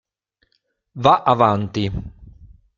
Va' 1.03 1.21
avanti! 1.35 1.85